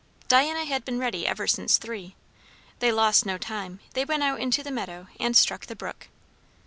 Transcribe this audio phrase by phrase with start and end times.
[0.27, 2.15] Diana had been ready ever since three.
[2.79, 6.07] They lost no time; they went out into the meadow and struck the brook.